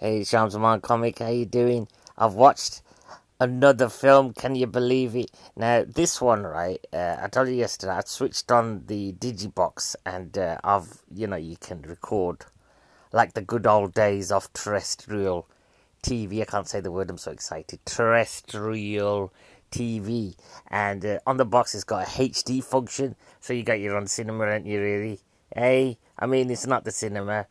Hey, 0.00 0.22
Shams 0.22 0.52
Zaman 0.52 0.80
Comic, 0.80 1.18
how 1.18 1.26
you 1.26 1.44
doing? 1.44 1.88
I've 2.16 2.34
watched 2.34 2.82
another 3.40 3.88
film. 3.88 4.32
Can 4.32 4.54
you 4.54 4.68
believe 4.68 5.16
it? 5.16 5.32
Now, 5.56 5.84
this 5.84 6.20
one, 6.20 6.44
right? 6.44 6.78
Uh, 6.92 7.16
I 7.20 7.26
told 7.26 7.48
you 7.48 7.54
yesterday. 7.54 7.94
I 7.94 8.02
switched 8.06 8.52
on 8.52 8.84
the 8.86 9.14
Digibox, 9.14 9.96
and 10.06 10.38
uh, 10.38 10.58
I've, 10.62 11.02
you 11.12 11.26
know, 11.26 11.34
you 11.34 11.56
can 11.56 11.82
record 11.82 12.44
like 13.10 13.32
the 13.34 13.40
good 13.40 13.66
old 13.66 13.92
days 13.92 14.30
of 14.30 14.52
terrestrial 14.52 15.48
TV. 16.00 16.42
I 16.42 16.44
can't 16.44 16.68
say 16.68 16.78
the 16.78 16.92
word. 16.92 17.10
I'm 17.10 17.18
so 17.18 17.32
excited. 17.32 17.80
Terrestrial 17.84 19.32
TV, 19.72 20.36
and 20.68 21.04
uh, 21.04 21.18
on 21.26 21.38
the 21.38 21.44
box 21.44 21.74
it's 21.74 21.82
got 21.82 22.06
a 22.06 22.10
HD 22.10 22.62
function, 22.62 23.16
so 23.40 23.52
you 23.52 23.64
got 23.64 23.80
your 23.80 23.96
own 23.96 24.06
cinema, 24.06 24.44
aren't 24.44 24.66
you? 24.66 24.80
Really? 24.80 25.18
Hey, 25.52 25.98
I 26.16 26.26
mean, 26.26 26.52
it's 26.52 26.68
not 26.68 26.84
the 26.84 26.92
cinema 26.92 27.48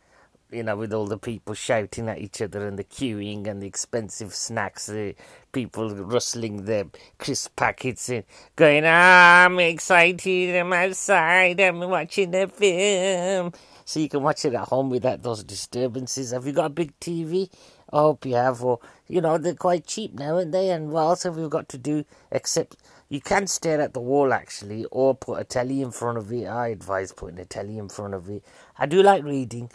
you 0.52 0.64
know, 0.64 0.76
with 0.78 0.94
all 0.94 1.06
the 1.06 1.18
people 1.18 1.54
shouting 1.54 2.08
at 2.08 2.20
each 2.20 2.42
other 2.42 2.68
and 2.68 2.80
the 2.80 2.84
queuing 2.84 3.48
and 3.48 3.62
the 3.62 3.68
expensive 3.68 4.34
snacks, 4.34 4.86
the 4.86 5.16
people 5.52 5.90
rustling 5.90 6.66
their 6.66 6.86
crisp 7.18 7.56
packets 7.56 8.10
and 8.10 8.24
going, 8.56 8.84
ah, 8.86 9.46
I'm 9.46 9.60
excited, 9.60 10.56
I'm 10.56 10.72
outside, 10.72 11.60
I'm 11.60 11.80
watching 11.80 12.34
a 12.36 12.48
film. 12.48 13.52
So 13.84 14.00
you 14.00 14.10
can 14.10 14.24
watch 14.24 14.46
it 14.46 14.54
at 14.54 14.68
home 14.68 14.90
without 14.90 15.22
those 15.22 15.44
disturbances. 15.44 16.32
Have 16.32 16.46
you 16.46 16.54
got 16.54 16.66
a 16.66 16.70
big 16.70 16.98
TV? 17.00 17.50
I 17.92 18.00
hope 18.00 18.26
you 18.26 18.36
have. 18.36 18.64
Or, 18.64 18.80
you 19.08 19.22
know, 19.22 19.38
they're 19.38 19.56
quite 19.56 19.88
cheap 19.88 20.14
now, 20.14 20.36
aren't 20.36 20.52
they? 20.52 20.72
And 20.72 20.92
what 20.92 21.02
else 21.02 21.24
have 21.24 21.38
we 21.38 21.48
got 21.48 21.70
to 21.70 21.78
do 21.78 22.04
except 22.32 22.76
you 23.10 23.22
can 23.22 23.48
stare 23.48 23.80
at 23.80 23.94
the 23.94 24.02
wall 24.02 24.34
actually, 24.34 24.86
or 24.92 25.16
put 25.16 25.40
a 25.40 25.44
telly 25.46 25.82
in 25.82 25.92
front 25.92 26.18
of 26.18 26.32
it. 26.32 26.46
I 26.46 26.68
advise 26.68 27.14
putting 27.14 27.40
a 27.40 27.46
telly 27.46 27.78
in 27.78 27.88
front 27.88 28.14
of 28.14 28.30
it. 28.30 28.44
I 28.78 28.86
do 28.86 29.02
like 29.02 29.24
reading. 29.24 29.70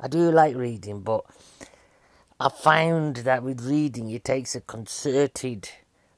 I 0.00 0.06
do 0.06 0.30
like 0.30 0.54
reading, 0.54 1.00
but 1.00 1.24
I 2.38 2.50
found 2.50 3.16
that 3.16 3.42
with 3.42 3.66
reading, 3.66 4.10
it 4.10 4.22
takes 4.22 4.54
a 4.54 4.60
concerted 4.60 5.70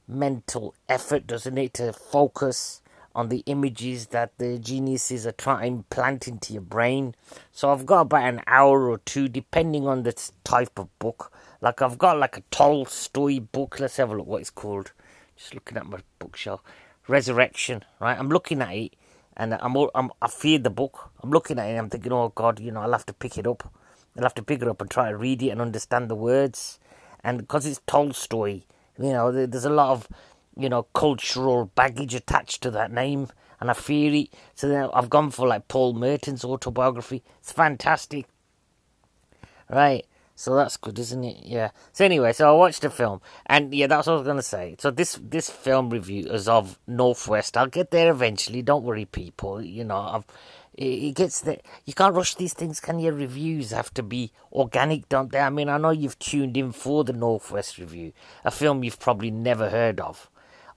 mental 0.07 0.75
effort, 0.87 1.25
doesn't 1.25 1.57
it, 1.57 1.73
to 1.75 1.91
focus 1.91 2.83
on 3.15 3.29
the 3.29 3.43
images 3.47 4.07
that 4.07 4.37
the 4.37 4.59
geniuses 4.59 5.25
are 5.25 5.31
trying 5.31 5.61
to 5.61 5.67
implant 5.67 6.27
into 6.27 6.53
your 6.53 6.61
brain. 6.61 7.15
So 7.51 7.71
I've 7.71 7.87
got 7.87 8.01
about 8.01 8.29
an 8.29 8.41
hour 8.45 8.87
or 8.87 8.99
two, 8.99 9.27
depending 9.27 9.87
on 9.87 10.03
the 10.03 10.13
type 10.43 10.77
of 10.77 10.99
book. 10.99 11.31
Like 11.59 11.81
I've 11.81 11.97
got 11.97 12.19
like 12.19 12.37
a 12.37 12.43
Tolstoy 12.51 13.39
book. 13.39 13.79
Let's 13.79 13.97
have 13.97 14.11
a 14.11 14.15
look 14.15 14.27
what 14.27 14.41
it's 14.41 14.51
called. 14.51 14.91
Just 15.35 15.55
looking 15.55 15.77
at 15.77 15.87
my 15.87 16.01
bookshelf. 16.19 16.61
Resurrection, 17.07 17.83
right? 17.99 18.17
I'm 18.17 18.29
looking 18.29 18.61
at 18.61 18.75
it 18.75 18.93
and 19.37 19.53
I'm, 19.53 19.75
I'm 19.95 20.11
I 20.21 20.27
fear 20.27 20.59
the 20.59 20.69
book. 20.69 21.11
I'm 21.23 21.31
looking 21.31 21.59
at 21.59 21.69
it. 21.69 21.77
I'm 21.77 21.89
thinking, 21.89 22.11
oh 22.11 22.31
God, 22.35 22.59
you 22.59 22.71
know, 22.71 22.81
I'll 22.81 22.91
have 22.91 23.05
to 23.07 23.13
pick 23.13 23.37
it 23.37 23.47
up. 23.47 23.71
I'll 24.15 24.23
have 24.23 24.35
to 24.35 24.43
pick 24.43 24.61
it 24.61 24.67
up 24.67 24.81
and 24.81 24.89
try 24.89 25.09
to 25.09 25.17
read 25.17 25.41
it 25.41 25.49
and 25.49 25.61
understand 25.61 26.09
the 26.09 26.15
words. 26.15 26.79
And 27.23 27.37
because 27.37 27.65
it's 27.65 27.81
Tolstoy, 27.87 28.61
you 28.97 29.11
know, 29.13 29.31
there's 29.31 29.65
a 29.65 29.69
lot 29.69 29.91
of 29.91 30.07
you 30.57 30.69
know 30.69 30.83
cultural 30.93 31.65
baggage 31.75 32.13
attached 32.13 32.61
to 32.63 32.71
that 32.71 32.91
name, 32.91 33.29
and 33.59 33.69
I 33.69 33.73
fear 33.73 34.13
it. 34.13 34.33
So 34.55 34.67
then 34.67 34.89
I've 34.93 35.09
gone 35.09 35.31
for 35.31 35.47
like 35.47 35.67
Paul 35.67 35.93
Merton's 35.93 36.43
autobiography. 36.43 37.23
It's 37.39 37.51
fantastic, 37.51 38.27
right? 39.69 40.05
So 40.41 40.55
that's 40.55 40.75
good, 40.75 40.97
isn't 40.97 41.23
it? 41.23 41.45
Yeah. 41.45 41.69
So 41.93 42.03
anyway, 42.03 42.33
so 42.33 42.49
I 42.49 42.57
watched 42.57 42.81
the 42.81 42.89
film, 42.89 43.21
and 43.45 43.71
yeah, 43.75 43.85
that's 43.85 44.07
what 44.07 44.13
I 44.13 44.17
was 44.17 44.25
gonna 44.25 44.41
say. 44.41 44.75
So 44.79 44.89
this 44.89 45.19
this 45.21 45.51
film 45.51 45.91
review 45.91 46.31
is 46.31 46.47
of 46.47 46.79
Northwest. 46.87 47.55
I'll 47.55 47.67
get 47.67 47.91
there 47.91 48.09
eventually. 48.09 48.63
Don't 48.63 48.83
worry, 48.83 49.05
people. 49.05 49.61
You 49.61 49.83
know, 49.83 49.99
I've 49.99 50.25
it 50.73 51.13
gets 51.13 51.41
the 51.41 51.59
you 51.85 51.93
can't 51.93 52.15
rush 52.15 52.33
these 52.33 52.55
things, 52.55 52.79
can 52.79 52.97
you? 52.97 53.11
Reviews 53.11 53.69
have 53.69 53.93
to 53.93 54.01
be 54.01 54.31
organic, 54.51 55.07
don't 55.09 55.31
they? 55.31 55.39
I 55.39 55.51
mean, 55.51 55.69
I 55.69 55.77
know 55.77 55.91
you've 55.91 56.17
tuned 56.17 56.57
in 56.57 56.71
for 56.71 57.03
the 57.03 57.13
Northwest 57.13 57.77
review, 57.77 58.11
a 58.43 58.49
film 58.49 58.83
you've 58.83 58.99
probably 58.99 59.29
never 59.29 59.69
heard 59.69 59.99
of. 59.99 60.27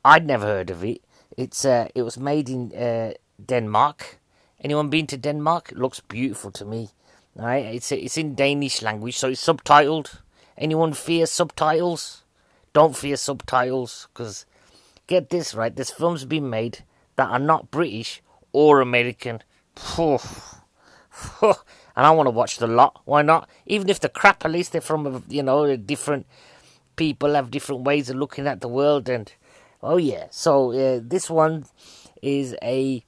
I'd 0.04 0.26
never 0.26 0.44
heard 0.44 0.68
of 0.68 0.84
it. 0.84 1.00
It's 1.38 1.64
uh, 1.64 1.88
it 1.94 2.02
was 2.02 2.18
made 2.18 2.50
in 2.50 2.70
uh, 2.74 3.14
Denmark. 3.42 4.18
Anyone 4.60 4.90
been 4.90 5.06
to 5.06 5.16
Denmark? 5.16 5.72
It 5.72 5.78
looks 5.78 6.00
beautiful 6.00 6.50
to 6.50 6.66
me. 6.66 6.90
Right, 7.36 7.64
it's 7.74 7.90
it's 7.90 8.16
in 8.16 8.36
Danish 8.36 8.80
language, 8.80 9.16
so 9.16 9.28
it's 9.28 9.44
subtitled. 9.44 10.20
Anyone 10.56 10.92
fear 10.92 11.26
subtitles? 11.26 12.22
Don't 12.72 12.96
fear 12.96 13.16
subtitles, 13.16 14.06
because 14.12 14.46
get 15.08 15.30
this 15.30 15.52
right. 15.52 15.74
There's 15.74 15.90
films 15.90 16.24
being 16.24 16.48
made 16.48 16.84
that 17.16 17.30
are 17.30 17.40
not 17.40 17.72
British 17.72 18.22
or 18.52 18.80
American. 18.80 19.42
and 19.98 20.06
I 21.96 22.10
want 22.10 22.28
to 22.28 22.30
watch 22.30 22.58
the 22.58 22.68
lot. 22.68 23.00
Why 23.04 23.22
not? 23.22 23.48
Even 23.66 23.88
if 23.88 23.98
they're 23.98 24.08
crap, 24.10 24.44
at 24.44 24.52
least 24.52 24.70
they're 24.70 24.80
from 24.80 25.24
you 25.28 25.42
know 25.42 25.76
different 25.76 26.26
people 26.94 27.34
have 27.34 27.50
different 27.50 27.82
ways 27.82 28.08
of 28.10 28.16
looking 28.16 28.46
at 28.46 28.60
the 28.60 28.68
world. 28.68 29.08
And 29.08 29.32
oh 29.82 29.96
yeah, 29.96 30.28
so 30.30 30.70
uh, 30.70 31.00
this 31.02 31.28
one 31.28 31.66
is 32.22 32.54
a 32.62 33.04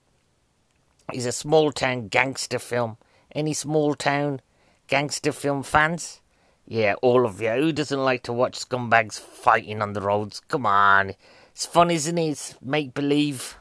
is 1.13 1.27
a 1.27 1.33
small 1.33 1.71
town 1.71 2.09
gangster 2.09 2.59
film 2.59 2.97
any 3.37 3.53
small 3.53 3.95
town 3.95 4.41
gangster 4.89 5.31
film 5.31 5.63
fans? 5.63 6.21
Yeah, 6.67 6.95
all 7.03 7.27
of 7.27 7.41
you. 7.41 7.51
Who 7.51 7.73
doesn't 7.73 8.05
like 8.05 8.25
to 8.25 8.33
watch 8.33 8.59
scumbags 8.59 9.21
fighting 9.21 9.83
on 9.83 9.93
the 9.93 10.01
roads? 10.01 10.41
Come 10.41 10.67
on. 10.67 11.15
It's 11.53 11.67
fun, 11.67 11.91
isn't 11.91 12.19
it? 12.19 12.31
It's 12.31 12.55
make 12.61 12.95
believe. 12.95 13.57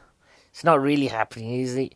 It's 0.50 0.64
not 0.64 0.80
really 0.80 1.08
happening, 1.08 1.60
is 1.60 1.76
it? 1.76 1.94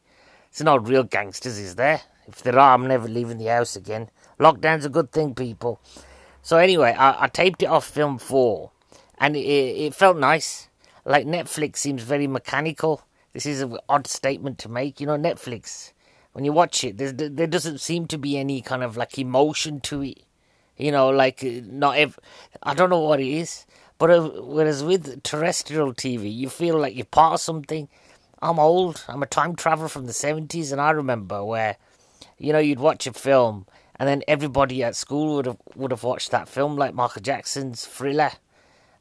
It's 0.51 0.63
not 0.63 0.87
real 0.87 1.03
gangsters, 1.03 1.59
is 1.59 1.75
there? 1.77 2.03
If 2.29 2.43
there 2.43 2.59
are, 2.59 2.75
I'm 2.75 2.87
never 2.87 3.09
leaving 3.09 3.39
the 3.39 3.47
house 3.47 3.75
again. 3.75 4.11
Lockdown's 4.39 4.85
a 4.85 4.91
good 4.91 5.11
thing, 5.11 5.35
people. 5.35 5.81
So 6.43 6.59
anyway, 6.59 6.95
I, 6.97 7.25
I 7.25 7.29
taped 7.29 7.63
it 7.63 7.67
off 7.67 7.87
film 7.87 8.19
four, 8.19 8.71
and 9.19 9.37
it, 9.37 9.41
it 9.41 9.95
felt 9.95 10.17
nice. 10.17 10.69
Like 11.05 11.27
Netflix 11.27 11.79
seems 11.79 12.03
very 12.03 12.27
mechanical. 12.27 13.03
This 13.33 13.47
is 13.47 13.63
an 13.63 13.79
odd 13.89 14.07
statement 14.07 14.59
to 14.59 14.69
make. 14.69 15.01
You 15.01 15.07
know, 15.07 15.17
Netflix 15.17 15.93
when 16.33 16.45
you 16.45 16.53
watch 16.53 16.85
it, 16.85 16.97
there 16.97 17.13
there 17.13 17.47
doesn't 17.47 17.79
seem 17.79 18.07
to 18.07 18.19
be 18.19 18.39
any 18.39 18.63
kind 18.63 18.83
of 18.83 18.97
like 18.97 19.19
emotion 19.19 19.81
to 19.81 20.03
it. 20.03 20.23
You 20.77 20.93
know, 20.93 21.11
like 21.11 21.43
not 21.43 21.97
ev- 21.99 22.19
I 22.63 22.75
don't 22.75 22.91
know 22.91 23.01
what 23.01 23.21
it 23.21 23.29
is, 23.29 23.67
but 23.99 24.11
uh, 24.11 24.29
whereas 24.43 24.83
with 24.83 25.23
terrestrial 25.23 25.93
TV, 25.93 26.35
you 26.35 26.49
feel 26.49 26.79
like 26.79 26.95
you're 26.97 27.05
part 27.05 27.35
of 27.35 27.41
something. 27.41 27.89
I'm 28.41 28.59
old. 28.59 29.05
I'm 29.09 29.23
a 29.23 29.27
time 29.27 29.57
traveler 29.57 29.89
from 29.89 30.07
the 30.07 30.13
seventies, 30.13 30.73
and 30.73 30.81
I 30.81 30.91
remember 30.91 31.45
where, 31.45 31.77
you 32.39 32.53
know, 32.53 32.59
you'd 32.59 32.81
watch 32.81 33.07
a 33.07 33.13
film, 33.13 33.67
and 33.99 34.09
then 34.09 34.23
everybody 34.27 34.83
at 34.83 34.97
school 34.97 35.37
would 35.37 35.47
have 35.47 35.59
would 35.75 35.91
have 35.91 36.05
watched 36.05 36.31
that 36.31 36.49
film, 36.49 36.77
like 36.77 36.95
Michael 36.95 37.23
Jackson's 37.23 37.85
Thriller. 37.85 38.31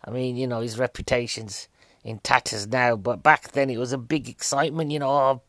I 0.03 0.11
mean, 0.11 0.35
you 0.35 0.47
know, 0.47 0.61
his 0.61 0.79
reputation's 0.79 1.69
in 2.03 2.19
tatters 2.19 2.67
now, 2.67 2.95
but 2.95 3.21
back 3.21 3.51
then 3.51 3.69
it 3.69 3.77
was 3.77 3.93
a 3.93 3.97
big 3.97 4.27
excitement. 4.27 4.91
You 4.91 4.99
know, 4.99 5.09
oh, 5.09 5.41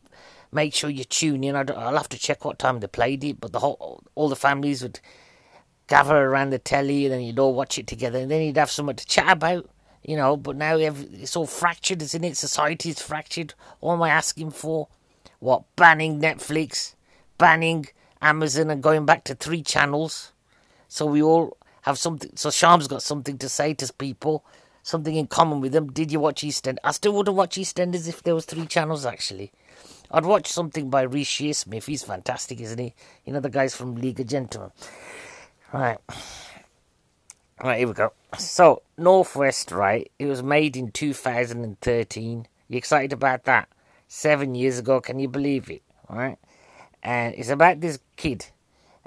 make 0.53 0.75
sure 0.75 0.91
you 0.91 1.05
tune 1.05 1.45
in. 1.45 1.57
I'll 1.57 1.97
have 1.97 2.09
to 2.11 2.19
check 2.19 2.45
what 2.45 2.59
time 2.59 2.81
they 2.81 2.87
played 2.87 3.25
it, 3.25 3.41
but 3.41 3.53
the 3.53 3.61
whole 3.61 4.03
all 4.15 4.29
the 4.29 4.37
families 4.37 4.83
would 4.83 5.01
gather 5.87 6.17
around 6.17 6.51
the 6.51 6.59
telly, 6.59 7.05
and 7.05 7.15
then 7.15 7.21
you'd 7.21 7.39
all 7.39 7.55
watch 7.55 7.79
it 7.79 7.87
together, 7.87 8.19
and 8.19 8.31
then 8.31 8.43
you'd 8.43 8.57
have 8.57 8.71
something 8.71 8.97
to 8.97 9.07
chat 9.07 9.29
about. 9.31 9.69
You 10.03 10.17
know, 10.17 10.37
but 10.37 10.57
now 10.57 10.77
it's 10.79 11.37
all 11.37 11.47
fractured, 11.47 12.01
isn't 12.01 12.25
it? 12.25 12.37
Society's 12.37 13.03
fractured. 13.03 13.53
What 13.81 13.95
am 13.95 14.03
I 14.03 14.09
asking 14.09 14.53
for? 14.53 14.89
What 15.41 15.65
banning 15.77 16.21
Netflix, 16.21 16.95
banning 17.37 17.89
Amazon, 18.23 18.71
and 18.71 18.83
going 18.83 19.05
back 19.05 19.25
to 19.25 19.35
three 19.35 19.63
channels, 19.63 20.33
so 20.89 21.05
we 21.07 21.23
all 21.23 21.57
have 21.83 21.99
something. 21.99 22.31
So 22.35 22.51
Sham's 22.51 22.89
got 22.89 23.03
something 23.03 23.39
to 23.39 23.49
say 23.49 23.75
to 23.75 23.93
people, 23.93 24.45
something 24.83 25.15
in 25.15 25.27
common 25.27 25.61
with 25.61 25.73
them. 25.73 25.93
Did 25.93 26.13
you 26.13 26.21
watch 26.21 26.43
EastEnders? 26.43 26.79
I 26.85 26.93
still 26.93 27.13
wouldn't 27.13 27.37
watch 27.37 27.57
EastEnders 27.57 28.09
if 28.09 28.23
there 28.23 28.35
was 28.35 28.45
three 28.45 28.67
channels 28.67 29.07
actually. 29.07 29.53
I'd 30.11 30.25
watch 30.25 30.49
something 30.49 30.91
by 30.91 31.03
Reece 31.03 31.29
Shearsmith. 31.29 31.85
He's 31.85 32.03
fantastic, 32.03 32.61
isn't 32.61 32.79
he? 32.79 32.95
You 33.25 33.33
know 33.33 33.41
the 33.41 33.49
guys 33.49 33.75
from 33.75 33.95
League 33.95 34.21
of 34.21 34.27
Gentlemen. 34.27 34.73
Right. 35.73 35.99
Right, 37.63 37.79
here 37.79 37.89
we 37.89 37.95
go. 37.95 38.13
So, 38.39 38.83
Northwest, 38.97 39.71
right? 39.71 40.11
It 40.19 40.27
was 40.27 40.43
made 40.43 40.77
in 40.77 40.91
2013. 40.91 42.47
You 42.69 42.77
excited 42.77 43.13
about 43.13 43.45
that? 43.45 43.69
Seven 44.09 44.55
years 44.55 44.79
ago, 44.79 45.01
can 45.01 45.19
you 45.19 45.29
believe 45.29 45.71
it? 45.71 45.83
Right? 46.09 46.39
And 47.03 47.35
it's 47.35 47.51
about 47.51 47.81
this 47.81 47.99
kid, 48.17 48.47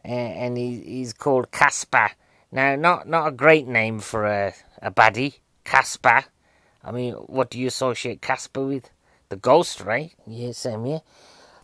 and 0.04 0.57
he, 0.57 0.80
he's 0.81 1.13
called 1.13 1.51
Casper. 1.51 2.12
Now, 2.51 2.75
not 2.75 3.07
not 3.07 3.28
a 3.28 3.31
great 3.31 3.68
name 3.68 4.00
for 4.00 4.25
a, 4.25 4.54
a 4.81 4.92
baddie, 4.92 5.39
Casper. 5.63 6.24
I 6.83 6.92
mean, 6.92 7.13
what 7.13 7.50
do 7.50 7.60
you 7.60 7.68
associate 7.68 8.22
Casper 8.22 8.66
with? 8.66 8.89
The 9.33 9.39
ghost, 9.39 9.81
right? 9.81 10.13
Yeah, 10.27 10.51
same, 10.51 10.85
here. 10.85 11.01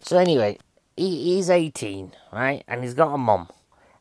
So 0.01 0.17
anyway, 0.17 0.57
he, 0.97 1.35
he's 1.35 1.49
18, 1.49 2.13
right? 2.33 2.63
And 2.67 2.83
he's 2.83 2.95
got 2.95 3.13
a 3.13 3.17
mum. 3.17 3.47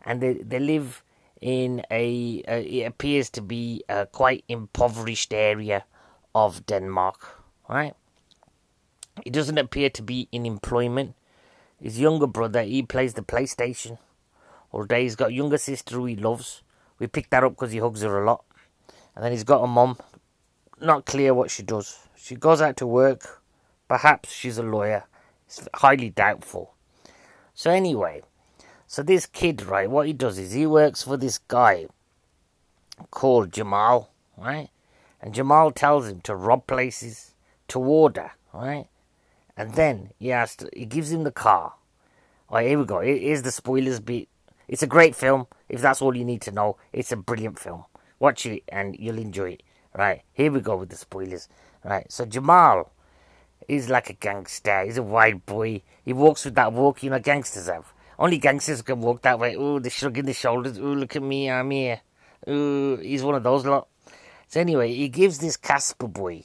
And 0.03 0.23
they, 0.23 0.35
they 0.35 0.59
live 0.59 1.03
in 1.41 1.83
a, 1.91 2.43
it 2.49 2.87
appears 2.87 3.29
to 3.31 3.43
be 3.43 3.85
a 3.89 4.07
quite 4.07 4.45
impoverished 4.49 5.35
area 5.35 5.85
of 6.35 6.65
Denmark, 6.65 7.43
right? 7.69 7.95
He 9.23 9.31
doesn't 9.31 9.59
appear 9.59 9.91
to 9.91 10.03
be 10.03 10.29
in 10.33 10.47
employment. 10.47 11.15
His 11.81 12.01
younger 12.01 12.27
brother, 12.27 12.63
he 12.63 12.83
plays 12.83 13.15
the 13.15 13.23
PlayStation 13.23 13.99
all 14.73 14.85
day. 14.85 15.03
He's 15.03 15.17
got 15.17 15.31
a 15.31 15.35
younger 15.35 15.59
sister 15.59 15.97
who 15.97 16.07
he 16.07 16.17
loves, 16.17 16.63
We 16.99 17.07
picked 17.07 17.31
that 17.33 17.45
up 17.45 17.53
because 17.53 17.73
he 17.73 17.79
hugs 17.79 18.03
her 18.03 18.23
a 18.23 18.27
lot. 18.27 18.45
And 19.15 19.25
then 19.25 19.33
he's 19.33 19.45
got 19.45 19.63
a 19.63 19.67
mum. 19.67 19.99
Not 20.81 21.05
clear 21.05 21.35
what 21.35 21.51
she 21.51 21.63
does. 21.63 21.99
She 22.17 22.35
goes 22.35 22.63
out 22.63 22.77
to 22.79 22.87
work. 22.87 23.38
Perhaps 23.89 24.33
she's 24.33 24.59
a 24.59 24.63
lawyer. 24.63 25.05
It's 25.47 25.67
highly 25.75 26.11
doubtful. 26.11 26.75
So 27.55 27.71
anyway, 27.71 28.23
so 28.87 29.03
this 29.03 29.27
kid, 29.27 29.63
right, 29.63 29.91
what 29.91 30.07
he 30.07 30.13
does 30.13 30.39
is 30.39 30.53
he 30.53 30.67
works 30.67 31.03
for 31.03 31.17
this 31.17 31.39
guy 31.39 31.87
called 33.11 33.53
Jamal, 33.53 34.11
right? 34.37 34.69
And 35.21 35.35
Jamal 35.35 35.73
tells 35.73 36.09
him 36.09 36.21
to 36.23 36.37
rob 36.37 36.67
places, 36.67 37.35
to 37.69 37.81
order, 37.81 38.33
right? 38.53 38.87
And 39.57 39.75
then 39.75 40.11
he 40.19 40.29
has 40.29 40.55
to, 40.57 40.69
he 40.73 40.85
gives 40.85 41.11
him 41.11 41.25
the 41.25 41.33
car. 41.33 41.75
Right, 42.51 42.69
here 42.69 42.79
we 42.79 42.85
go. 42.85 43.01
Here's 43.01 43.43
the 43.43 43.51
spoilers 43.51 44.01
bit. 44.01 44.29
It's 44.69 44.83
a 44.83 44.87
great 44.87 45.15
film. 45.15 45.49
If 45.69 45.81
that's 45.83 46.01
all 46.01 46.17
you 46.17 46.25
need 46.25 46.41
to 46.43 46.53
know, 46.53 46.77
it's 46.93 47.13
a 47.13 47.17
brilliant 47.17 47.59
film. 47.59 47.85
Watch 48.19 48.47
it 48.47 48.63
and 48.69 48.97
you'll 48.99 49.19
enjoy 49.19 49.51
it. 49.53 49.63
Right, 49.97 50.23
here 50.33 50.53
we 50.53 50.61
go 50.61 50.77
with 50.77 50.91
the 50.91 50.97
spoilers. 50.97 51.49
Right, 51.85 52.11
so 52.11 52.25
Jamal 52.25 52.93
is 53.69 53.91
like 53.91 54.11
a 54.11 54.15
gangster. 54.15 54.85
He's 54.85 54.97
a 54.97 55.03
white 55.03 55.45
boy. 55.45 55.83
He 56.05 56.13
walks 56.13 56.45
with 56.47 56.55
that 56.55 56.73
walk 56.73 57.03
you 57.03 57.11
know 57.11 57.19
gangsters 57.19 57.69
have. 57.69 57.93
Only 58.19 58.39
gangsters 58.39 58.83
can 58.83 59.01
walk 59.01 59.23
that 59.23 59.39
way. 59.39 59.55
Ooh, 59.55 59.79
the 59.79 59.91
shrug 59.91 60.19
in 60.19 60.27
the 60.27 60.33
shoulders. 60.33 60.79
Ooh, 60.79 60.95
look 60.95 61.15
at 61.15 61.23
me, 61.23 61.51
I'm 61.51 61.71
here. 61.71 62.01
Ooh, 62.49 62.97
he's 62.97 63.23
one 63.23 63.37
of 63.37 63.45
those 63.45 63.65
lot. 63.65 63.87
So 64.49 64.61
anyway, 64.61 64.93
he 64.93 65.09
gives 65.09 65.39
this 65.39 65.57
Casper 65.57 66.09
boy 66.09 66.43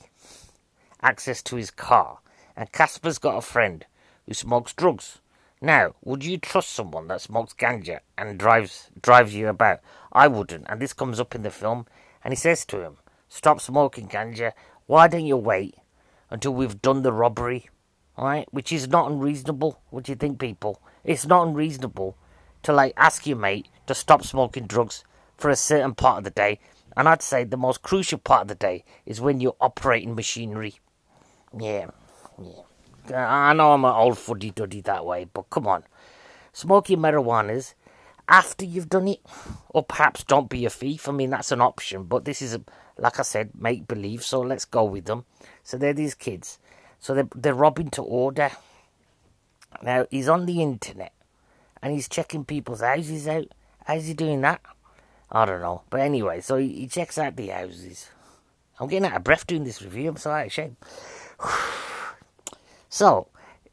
access 1.01 1.41
to 1.43 1.55
his 1.55 1.71
car. 1.71 2.19
And 2.55 2.71
Casper's 2.71 3.17
got 3.17 3.37
a 3.37 3.41
friend 3.41 3.85
who 4.27 4.33
smokes 4.33 4.73
drugs. 4.73 5.19
Now, 5.61 5.95
would 6.03 6.23
you 6.23 6.37
trust 6.37 6.69
someone 6.69 7.07
that 7.07 7.21
smokes 7.21 7.53
ganja 7.53 8.01
and 8.17 8.37
drives 8.37 8.91
drives 9.01 9.33
you 9.33 9.47
about? 9.47 9.79
I 10.11 10.27
wouldn't. 10.27 10.65
And 10.69 10.79
this 10.79 10.93
comes 10.93 11.19
up 11.19 11.33
in 11.33 11.41
the 11.41 11.49
film. 11.49 11.87
And 12.23 12.33
he 12.33 12.35
says 12.35 12.65
to 12.65 12.81
him, 12.81 12.97
Stop 13.29 13.61
smoking 13.61 14.09
ganja. 14.09 14.51
Why 14.85 15.07
don't 15.07 15.25
you 15.25 15.37
wait 15.37 15.75
until 16.33 16.51
we've 16.51 16.81
done 16.81 17.03
the 17.03 17.13
robbery? 17.13 17.69
Alright? 18.17 18.51
Which 18.51 18.71
is 18.71 18.87
not 18.87 19.09
unreasonable. 19.09 19.79
What 19.91 20.05
do 20.05 20.11
you 20.11 20.15
think, 20.15 20.39
people? 20.39 20.81
It's 21.03 21.27
not 21.27 21.47
unreasonable 21.47 22.17
to 22.63 22.73
like 22.73 22.93
ask 22.97 23.27
your 23.27 23.37
mate 23.37 23.67
to 23.85 23.93
stop 23.93 24.23
smoking 24.25 24.65
drugs 24.65 25.03
for 25.37 25.51
a 25.51 25.55
certain 25.55 25.93
part 25.93 26.17
of 26.17 26.23
the 26.23 26.31
day. 26.31 26.59
And 26.97 27.07
I'd 27.07 27.21
say 27.21 27.43
the 27.43 27.55
most 27.55 27.83
crucial 27.83 28.17
part 28.17 28.41
of 28.41 28.47
the 28.47 28.55
day 28.55 28.83
is 29.05 29.21
when 29.21 29.41
you're 29.41 29.55
operating 29.61 30.15
machinery. 30.15 30.79
Yeah, 31.57 31.91
yeah. 32.41 33.39
I 33.49 33.53
know 33.53 33.73
I'm 33.73 33.85
an 33.85 33.93
old 33.93 34.17
fuddy 34.17 34.49
duddy 34.49 34.81
that 34.81 35.05
way, 35.05 35.27
but 35.31 35.51
come 35.51 35.67
on. 35.67 35.83
Smoking 36.51 36.97
marijuana's 36.97 37.75
after 38.27 38.65
you've 38.65 38.89
done 38.89 39.07
it. 39.07 39.21
Or 39.69 39.83
perhaps 39.83 40.23
don't 40.23 40.49
be 40.49 40.65
a 40.65 40.69
thief. 40.69 41.07
I 41.07 41.11
mean, 41.11 41.29
that's 41.29 41.51
an 41.51 41.61
option. 41.61 42.03
But 42.03 42.25
this 42.25 42.41
is, 42.41 42.53
a, 42.53 42.61
like 42.97 43.19
I 43.19 43.23
said, 43.23 43.51
make 43.57 43.87
believe. 43.87 44.23
So 44.23 44.41
let's 44.41 44.65
go 44.65 44.83
with 44.83 45.05
them. 45.05 45.25
So 45.63 45.77
they're 45.77 45.93
these 45.93 46.15
kids. 46.15 46.59
So 46.99 47.13
they're, 47.13 47.29
they're 47.35 47.53
robbing 47.53 47.89
to 47.91 48.01
order. 48.01 48.51
Now, 49.81 50.07
he's 50.11 50.29
on 50.29 50.45
the 50.45 50.61
internet. 50.61 51.13
And 51.81 51.93
he's 51.93 52.07
checking 52.07 52.45
people's 52.45 52.81
houses 52.81 53.27
out. 53.27 53.47
How's 53.85 54.05
he 54.05 54.13
doing 54.13 54.41
that? 54.41 54.61
I 55.31 55.45
don't 55.45 55.61
know. 55.61 55.81
But 55.89 56.01
anyway, 56.01 56.41
so 56.41 56.57
he, 56.57 56.69
he 56.69 56.87
checks 56.87 57.17
out 57.17 57.35
the 57.35 57.47
houses. 57.47 58.09
I'm 58.79 58.87
getting 58.87 59.09
out 59.09 59.17
of 59.17 59.23
breath 59.23 59.47
doing 59.47 59.63
this 59.63 59.81
review. 59.81 60.09
I'm 60.09 60.17
so 60.17 60.31
out 60.31 60.57
of. 60.57 60.75
So 62.89 63.27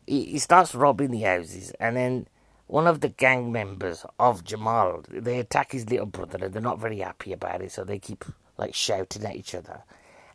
he, 0.06 0.25
he 0.25 0.38
starts 0.38 0.75
robbing 0.75 1.11
the 1.11 1.20
houses, 1.20 1.73
and 1.79 1.97
then 1.97 2.26
one 2.71 2.87
of 2.87 3.01
the 3.01 3.09
gang 3.09 3.51
members 3.51 4.07
of 4.21 4.45
Jamal 4.45 5.03
they 5.11 5.41
attack 5.41 5.73
his 5.73 5.91
little 5.91 6.07
brother, 6.07 6.45
and 6.45 6.55
they're 6.55 6.63
not 6.63 6.79
very 6.79 7.01
happy 7.01 7.33
about 7.33 7.63
it. 7.63 7.73
So 7.73 7.83
they 7.83 7.99
keep 7.99 8.25
like 8.57 8.75
shouting 8.75 9.25
at 9.25 9.35
each 9.35 9.57
other, 9.57 9.83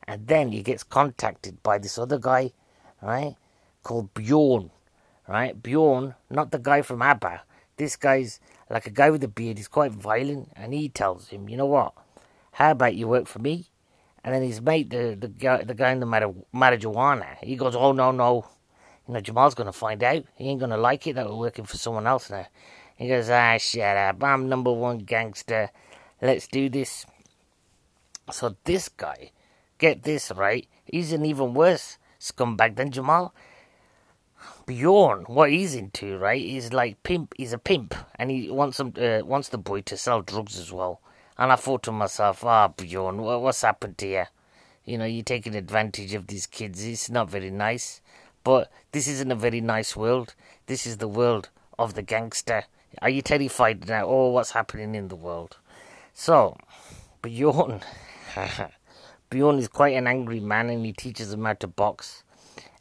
and 0.05 0.27
then 0.27 0.51
he 0.51 0.61
gets 0.61 0.83
contacted 0.83 1.63
by 1.63 1.77
this 1.77 1.97
other 1.97 2.19
guy, 2.19 2.51
right, 3.01 3.35
called 3.83 4.13
Bjorn, 4.13 4.71
right? 5.29 5.61
Bjorn, 5.63 6.15
not 6.29 6.51
the 6.51 6.59
guy 6.59 6.81
from 6.81 7.01
ABBA. 7.01 7.41
This 7.77 7.95
guy's 7.95 8.41
like 8.69 8.85
a 8.85 8.91
guy 8.91 9.09
with 9.09 9.23
a 9.23 9.29
beard. 9.29 9.57
He's 9.57 9.69
quite 9.69 9.93
violent, 9.93 10.51
and 10.57 10.73
he 10.73 10.89
tells 10.89 11.29
him, 11.29 11.47
you 11.47 11.55
know 11.55 11.65
what? 11.65 11.93
How 12.51 12.71
about 12.71 12.95
you 12.95 13.07
work 13.07 13.27
for 13.27 13.39
me? 13.39 13.67
And 14.25 14.33
then 14.33 14.41
his 14.41 14.59
mate, 14.59 14.89
the 14.89 15.15
the 15.17 15.29
guy, 15.29 15.63
the 15.63 15.73
guy 15.73 15.91
in 15.91 16.01
the 16.01 16.05
marijuana, 16.05 17.37
he 17.41 17.55
goes, 17.55 17.77
oh 17.77 17.93
no 17.93 18.11
no, 18.11 18.45
know, 19.13 19.21
Jamal's 19.21 19.55
to 19.55 19.71
find 19.71 20.03
out. 20.03 20.23
He 20.35 20.49
ain't 20.49 20.59
to 20.71 20.77
like 20.77 21.05
it 21.07 21.15
that 21.15 21.27
we're 21.27 21.35
working 21.35 21.65
for 21.65 21.77
someone 21.77 22.07
else 22.07 22.29
now. 22.29 22.47
He 22.95 23.07
goes, 23.07 23.29
ah, 23.29 23.57
shut 23.57 23.97
up. 23.97 24.23
I'm 24.23 24.49
number 24.49 24.71
one 24.71 24.99
gangster. 24.99 25.69
Let's 26.21 26.47
do 26.47 26.69
this. 26.69 27.05
So 28.31 28.55
this 28.63 28.89
guy, 28.89 29.31
get 29.77 30.03
this 30.03 30.31
right, 30.31 30.67
he's 30.85 31.13
an 31.13 31.25
even 31.25 31.53
worse 31.53 31.97
scumbag 32.19 32.75
than 32.75 32.91
Jamal. 32.91 33.33
Bjorn, 34.65 35.25
what 35.25 35.51
he's 35.51 35.75
into, 35.75 36.17
right, 36.17 36.43
is 36.43 36.73
like 36.73 37.03
pimp. 37.03 37.33
He's 37.37 37.53
a 37.53 37.59
pimp, 37.59 37.93
and 38.15 38.31
he 38.31 38.49
wants 38.49 38.79
him, 38.79 38.93
uh, 38.97 39.19
wants 39.23 39.49
the 39.49 39.59
boy 39.59 39.81
to 39.81 39.97
sell 39.97 40.21
drugs 40.21 40.57
as 40.57 40.71
well. 40.71 41.01
And 41.37 41.51
I 41.51 41.55
thought 41.55 41.83
to 41.83 41.91
myself, 41.91 42.43
ah, 42.43 42.67
oh, 42.69 42.73
Bjorn, 42.75 43.21
what's 43.21 43.61
happened 43.61 43.97
to 43.99 44.07
you? 44.07 44.23
You 44.85 44.97
know, 44.97 45.05
you're 45.05 45.23
taking 45.23 45.55
advantage 45.55 46.13
of 46.13 46.27
these 46.27 46.47
kids. 46.47 46.83
It's 46.83 47.09
not 47.09 47.29
very 47.29 47.51
nice. 47.51 48.01
But 48.45 48.71
this 48.91 49.07
isn't 49.07 49.31
a 49.31 49.35
very 49.35 49.59
nice 49.59 49.95
world. 49.95 50.35
This 50.67 50.85
is 50.85 50.97
the 50.97 51.07
world 51.07 51.49
of 51.79 51.95
the 51.95 52.03
gangster. 52.03 52.65
Are 53.01 53.09
you 53.09 53.23
terrified 53.23 53.89
now? 53.89 54.05
Oh, 54.05 54.29
what's 54.29 54.51
happening 54.51 54.93
in 54.93 55.07
the 55.07 55.15
world? 55.15 55.57
So, 56.13 56.55
Bjorn. 57.23 57.81
Bjorn 59.31 59.57
is 59.57 59.67
quite 59.67 59.95
an 59.95 60.05
angry 60.05 60.39
man 60.39 60.69
and 60.69 60.85
he 60.85 60.93
teaches 60.93 61.31
them 61.31 61.45
how 61.45 61.53
to 61.53 61.67
box. 61.67 62.23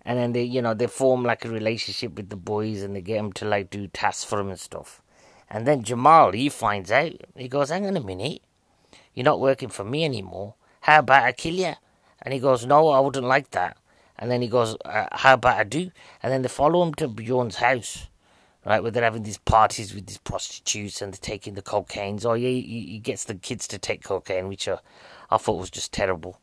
And 0.05 0.19
then 0.19 0.33
they, 0.35 0.43
you 0.43 0.61
know, 0.61 0.75
they 0.75 0.87
form 0.87 1.23
like 1.23 1.47
a 1.47 1.49
relationship 1.49 2.15
with 2.15 2.29
the 2.29 2.37
boys 2.37 2.83
and 2.83 2.95
they 2.95 3.01
get 3.01 3.17
them 3.17 3.33
to 3.33 3.47
like 3.47 3.71
do 3.71 3.87
tasks 3.87 4.23
for 4.23 4.41
him 4.41 4.51
and 4.51 4.61
stuff. 4.61 5.01
And 5.49 5.67
then 5.67 5.83
Jamal, 5.83 6.33
he 6.33 6.51
finds 6.51 6.93
out. 6.93 7.13
He 7.35 7.49
goes, 7.49 7.71
hang 7.71 7.87
on 7.87 7.97
a 7.97 8.03
minute. 8.03 8.43
You're 9.15 9.25
not 9.25 9.41
working 9.41 9.71
for 9.71 9.85
me 9.85 10.05
anymore. 10.05 10.57
How 10.83 10.99
about 10.99 11.23
I 11.23 11.33
kill 11.33 11.55
you? 11.55 11.73
And 12.21 12.35
he 12.35 12.41
goes, 12.41 12.67
no, 12.67 12.91
I 12.91 13.01
wouldn't 13.01 13.25
like 13.25 13.51
that. 13.53 13.79
And 14.19 14.31
then 14.31 14.43
he 14.43 14.49
goes, 14.49 14.77
uh, 14.85 15.07
How 15.13 15.35
about 15.35 15.59
I 15.59 15.65
do? 15.65 15.91
And 16.23 16.33
then 16.33 16.43
they 16.43 16.49
follow 16.49 16.83
him 16.83 16.95
to 16.95 17.09
Bjorn's 17.09 17.57
house, 17.57 18.09
right, 18.65 18.83
where 18.83 18.91
they're 18.91 19.03
having 19.03 19.25
these 19.25 19.39
parties 19.39 19.95
with 19.95 20.07
these 20.07 20.19
prostitutes 20.19 21.03
and 21.03 21.13
they're 21.13 21.19
taking 21.21 21.55
the 21.55 21.63
cocaine. 21.63 22.19
Yeah, 22.23 22.37
he, 22.37 22.61
he 22.61 22.99
gets 22.99 23.25
the 23.25 23.35
kids 23.35 23.67
to 23.69 23.79
take 23.79 24.05
cocaine, 24.05 24.49
which 24.49 24.69
uh, 24.69 24.79
I 25.31 25.37
thought 25.37 25.59
was 25.59 25.71
just 25.71 25.93
terrible. 25.93 26.41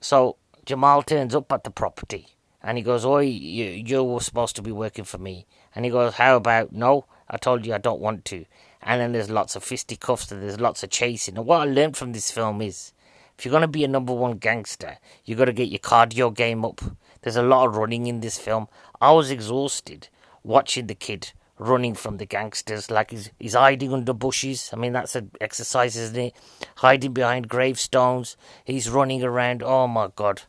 So 0.00 0.36
Jamal 0.64 1.02
turns 1.02 1.34
up 1.34 1.50
at 1.52 1.64
the 1.64 1.70
property 1.70 2.28
and 2.62 2.78
he 2.78 2.84
goes, 2.84 3.04
Oh, 3.04 3.18
you, 3.18 3.64
you 3.64 4.04
were 4.04 4.20
supposed 4.20 4.56
to 4.56 4.62
be 4.62 4.72
working 4.72 5.04
for 5.04 5.18
me. 5.18 5.46
And 5.74 5.84
he 5.84 5.90
goes, 5.90 6.14
How 6.14 6.36
about, 6.36 6.72
no, 6.72 7.06
I 7.28 7.36
told 7.36 7.64
you 7.66 7.74
I 7.74 7.78
don't 7.78 8.00
want 8.00 8.24
to. 8.26 8.44
And 8.82 9.00
then 9.00 9.12
there's 9.12 9.30
lots 9.30 9.56
of 9.56 9.64
fisticuffs 9.64 10.30
and 10.30 10.42
there's 10.42 10.60
lots 10.60 10.82
of 10.82 10.90
chasing. 10.90 11.36
And 11.36 11.46
what 11.46 11.60
I 11.60 11.64
learned 11.64 11.96
from 11.96 12.12
this 12.12 12.30
film 12.30 12.60
is 12.60 12.92
if 13.38 13.44
you're 13.44 13.50
going 13.50 13.62
to 13.62 13.68
be 13.68 13.84
a 13.84 13.88
number 13.88 14.12
one 14.12 14.38
gangster, 14.38 14.98
you 15.24 15.34
got 15.36 15.46
to 15.46 15.52
get 15.52 15.68
your 15.68 15.78
cardio 15.78 16.34
game 16.34 16.64
up. 16.64 16.80
There's 17.22 17.36
a 17.36 17.42
lot 17.42 17.66
of 17.66 17.76
running 17.76 18.06
in 18.06 18.20
this 18.20 18.38
film. 18.38 18.68
I 19.00 19.12
was 19.12 19.30
exhausted 19.30 20.08
watching 20.42 20.86
the 20.86 20.94
kid 20.94 21.32
running 21.58 21.94
from 21.94 22.16
the 22.16 22.26
gangsters, 22.26 22.90
like 22.90 23.10
he's, 23.10 23.30
he's 23.38 23.54
hiding 23.54 23.92
under 23.92 24.12
bushes. 24.12 24.70
I 24.72 24.76
mean, 24.76 24.92
that's 24.92 25.14
an 25.14 25.30
exercise, 25.40 25.96
isn't 25.96 26.16
it? 26.16 26.34
Hiding 26.76 27.12
behind 27.12 27.48
gravestones. 27.48 28.36
He's 28.64 28.90
running 28.90 29.22
around. 29.22 29.62
Oh 29.62 29.86
my 29.86 30.08
god. 30.14 30.42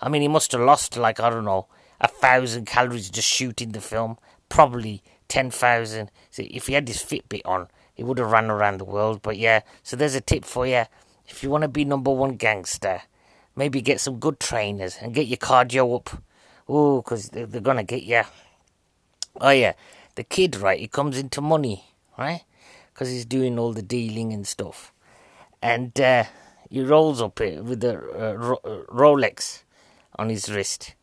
I 0.00 0.08
mean, 0.08 0.22
he 0.22 0.28
must 0.28 0.52
have 0.52 0.60
lost, 0.60 0.96
like, 0.96 1.20
I 1.20 1.30
don't 1.30 1.44
know, 1.44 1.66
a 2.00 2.08
thousand 2.08 2.66
calories 2.66 3.10
just 3.10 3.28
shooting 3.28 3.72
the 3.72 3.80
film. 3.80 4.18
Probably 4.48 5.02
10,000. 5.28 6.10
See, 6.30 6.44
if 6.44 6.66
he 6.66 6.74
had 6.74 6.88
his 6.88 6.98
Fitbit 6.98 7.42
on, 7.44 7.68
he 7.94 8.02
would 8.02 8.18
have 8.18 8.30
run 8.30 8.50
around 8.50 8.78
the 8.78 8.84
world. 8.84 9.22
But 9.22 9.38
yeah, 9.38 9.60
so 9.82 9.96
there's 9.96 10.14
a 10.14 10.20
tip 10.20 10.44
for 10.44 10.66
you. 10.66 10.84
If 11.28 11.42
you 11.42 11.50
want 11.50 11.62
to 11.62 11.68
be 11.68 11.84
number 11.84 12.10
one 12.10 12.36
gangster, 12.36 13.02
maybe 13.54 13.80
get 13.80 14.00
some 14.00 14.18
good 14.18 14.38
trainers 14.38 14.98
and 15.00 15.14
get 15.14 15.26
your 15.26 15.38
cardio 15.38 15.96
up. 15.96 16.22
Oh, 16.68 17.02
because 17.02 17.30
they're, 17.30 17.46
they're 17.46 17.60
going 17.60 17.76
to 17.78 17.82
get 17.82 18.02
you. 18.02 18.22
Oh, 19.40 19.50
yeah. 19.50 19.74
The 20.14 20.24
kid, 20.24 20.56
right, 20.56 20.80
he 20.80 20.88
comes 20.88 21.18
into 21.18 21.40
money, 21.40 21.84
right? 22.18 22.42
Because 22.92 23.10
he's 23.10 23.24
doing 23.24 23.58
all 23.58 23.72
the 23.72 23.82
dealing 23.82 24.32
and 24.32 24.46
stuff. 24.46 24.92
And 25.60 25.98
uh, 26.00 26.24
he 26.70 26.82
rolls 26.82 27.20
up 27.20 27.40
it 27.40 27.62
with 27.62 27.84
a 27.84 27.96
uh, 27.96 28.54
uh, 28.54 28.84
Rolex 28.86 29.62
on 30.16 30.28
his 30.28 30.50
wrist. 30.50 30.94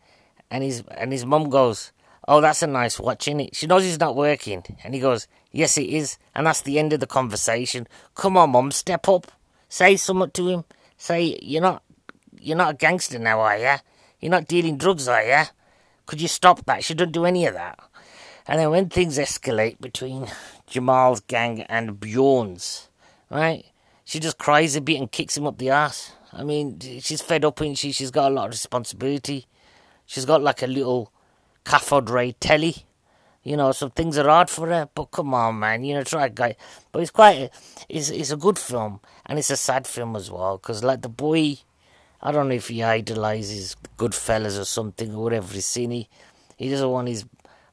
And 0.50 0.64
his, 0.64 0.84
and 0.92 1.12
his 1.12 1.26
mum 1.26 1.50
goes, 1.50 1.92
Oh, 2.28 2.40
that's 2.40 2.64
a 2.64 2.68
nice 2.68 3.00
watch, 3.00 3.28
is 3.28 3.36
it? 3.36 3.56
She 3.56 3.68
knows 3.68 3.84
he's 3.84 4.00
not 4.00 4.16
working. 4.16 4.64
And 4.84 4.94
he 4.94 5.00
goes, 5.00 5.28
Yes, 5.52 5.78
it 5.78 5.90
is. 5.90 6.18
And 6.34 6.48
that's 6.48 6.62
the 6.62 6.80
end 6.80 6.94
of 6.94 7.00
the 7.00 7.08
conversation. 7.08 7.88
Come 8.16 8.38
on, 8.38 8.52
mum, 8.52 8.72
step 8.72 9.08
up. 9.10 9.32
Say 9.74 9.98
something 9.98 10.30
to 10.30 10.48
him. 10.50 10.66
Say, 10.98 11.40
you're 11.42 11.64
not, 11.64 11.82
you're 12.40 12.56
not 12.56 12.76
a 12.76 12.78
gangster 12.78 13.18
now, 13.18 13.40
are 13.40 13.58
you? 13.58 13.76
You're 14.20 14.30
not 14.30 14.48
dealing 14.48 14.78
drugs, 14.78 15.08
are 15.08 15.24
you? 15.24 15.46
Could 16.06 16.22
you 16.22 16.28
stop 16.28 16.64
that? 16.68 16.84
She 16.84 16.94
don't 16.94 17.12
do 17.12 17.26
any 17.26 17.48
of 17.48 17.56
that. 17.56 17.80
And 18.46 18.60
then 18.60 18.70
when 18.70 18.90
things 18.90 19.18
escalate 19.18 19.82
between 19.82 20.28
Jamal's 20.68 21.22
gang 21.22 21.64
and 21.64 22.00
Bjorn's, 22.00 22.90
right? 23.32 23.66
she 24.06 24.20
just 24.20 24.38
cries 24.38 24.76
a 24.76 24.82
bit 24.82 25.00
and 25.00 25.12
kicks 25.12 25.36
him 25.36 25.48
up 25.48 25.58
the 25.58 25.72
ass. 25.72 26.12
I 26.32 26.44
mean, 26.44 26.80
she's 26.80 27.24
fed 27.24 27.44
up 27.44 27.60
and 27.62 27.76
she? 27.76 27.92
She's 27.92 28.12
got 28.12 28.32
a 28.32 28.36
lot 28.36 28.46
of 28.46 28.52
responsibility. 28.52 29.48
She's 30.06 30.26
got 30.26 30.44
like 30.44 30.62
a 30.62 30.68
little 30.68 31.12
cathode 31.66 32.12
ray 32.12 32.34
telly. 32.34 32.86
You 33.44 33.58
know, 33.58 33.74
some 33.74 33.92
things 33.92 34.18
are 34.18 34.28
hard 34.30 34.50
for 34.50 34.70
her, 34.70 34.88
but 34.96 35.12
come 35.12 35.34
on, 35.34 35.60
man, 35.60 35.84
you 35.84 35.96
know, 35.96 36.04
try 36.04 36.30
guy. 36.30 36.56
But 36.92 37.02
it's 37.02 37.12
quite, 37.12 37.50
it's, 37.90 38.10
it's 38.10 38.32
a 38.32 38.38
good 38.38 38.58
film, 38.58 39.02
and 39.26 39.38
it's 39.38 39.50
a 39.50 39.58
sad 39.58 39.86
film 39.86 40.16
as 40.16 40.32
well, 40.32 40.58
because 40.58 40.82
like 40.82 41.02
the 41.02 41.10
boy, 41.10 41.58
I 42.22 42.32
don't 42.32 42.48
know 42.48 42.56
if 42.56 42.70
he 42.70 42.82
idolizes 42.82 43.76
Goodfellas 43.98 44.58
or 44.58 44.64
something 44.64 45.14
or 45.14 45.24
whatever 45.24 45.54
he's 45.54 45.66
seen. 45.66 45.92
He, 45.92 46.10
he 46.58 46.70
doesn't 46.70 46.90
want 46.90 47.10
his 47.10 47.26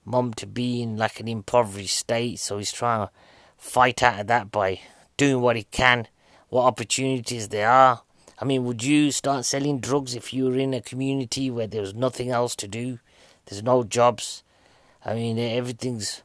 mum 0.04 0.34
to 0.34 0.46
be 0.46 0.82
in 0.82 0.96
like 0.96 1.20
an 1.20 1.28
impoverished 1.28 1.96
state, 1.96 2.40
so 2.40 2.58
he's 2.58 2.72
trying 2.72 3.06
to 3.06 3.12
fight 3.56 4.02
out 4.02 4.18
of 4.18 4.26
that 4.26 4.50
by 4.50 4.80
doing 5.16 5.40
what 5.40 5.54
he 5.54 5.62
can, 5.64 6.08
what 6.48 6.64
opportunities 6.64 7.48
there 7.48 7.70
are. 7.70 8.02
I 8.40 8.44
mean, 8.44 8.64
would 8.64 8.82
you 8.82 9.12
start 9.12 9.44
selling 9.44 9.78
drugs 9.78 10.16
if 10.16 10.32
you 10.32 10.46
were 10.46 10.56
in 10.56 10.74
a 10.74 10.80
community 10.80 11.48
where 11.50 11.66
there 11.68 11.82
was 11.82 11.94
nothing 11.94 12.30
else 12.30 12.56
to 12.56 12.66
do? 12.66 12.98
There's 13.46 13.62
no 13.62 13.84
jobs. 13.84 14.42
I 15.04 15.14
mean, 15.14 15.38
everything's, 15.38 16.22